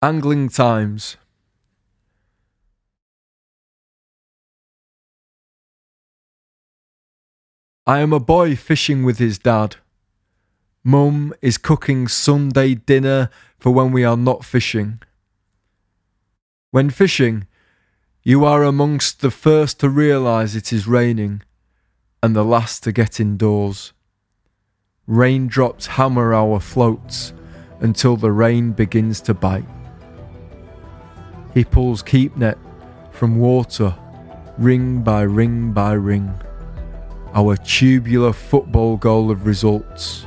[0.00, 1.16] Angling Times.
[7.84, 9.74] I am a boy fishing with his dad.
[10.84, 15.02] Mum is cooking Sunday dinner for when we are not fishing.
[16.70, 17.48] When fishing,
[18.22, 21.42] you are amongst the first to realise it is raining
[22.22, 23.92] and the last to get indoors.
[25.08, 27.32] Raindrops hammer our floats
[27.80, 29.66] until the rain begins to bite.
[31.54, 32.58] He pulls keep net
[33.10, 33.94] from water,
[34.58, 36.32] ring by ring by ring.
[37.34, 40.26] Our tubular football goal of results.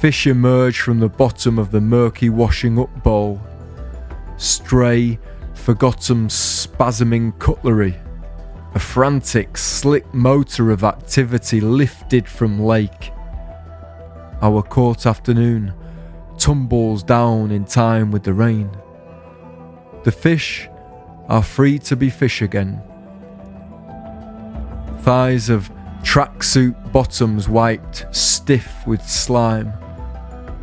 [0.00, 3.40] Fish emerge from the bottom of the murky washing up bowl.
[4.36, 5.18] Stray,
[5.54, 7.96] forgotten, spasming cutlery.
[8.74, 13.12] A frantic, slick motor of activity lifted from lake.
[14.40, 15.74] Our court afternoon
[16.38, 18.70] tumbles down in time with the rain.
[20.04, 20.68] The fish
[21.28, 22.82] are free to be fish again.
[25.00, 25.70] Thighs of
[26.02, 29.72] tracksuit bottoms wiped stiff with slime.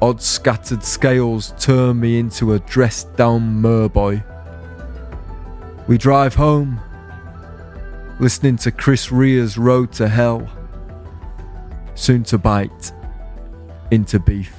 [0.01, 4.23] Odd scattered scales turn me into a dressed down merboy.
[5.87, 6.79] We drive home,
[8.19, 10.49] listening to Chris Rea's Road to Hell,
[11.93, 12.91] soon to bite
[13.91, 14.53] into beef.